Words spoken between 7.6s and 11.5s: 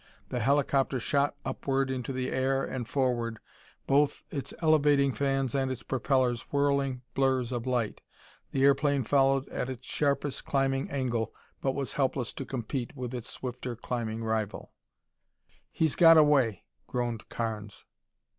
light. The airplane followed at its sharpest climbing angle,